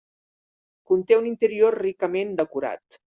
Conté 0.91 1.19
un 1.19 1.27
interior 1.33 1.77
ricament 1.83 2.33
decorat. 2.41 2.89